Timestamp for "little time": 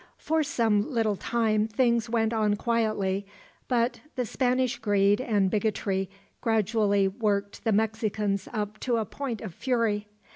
0.91-1.67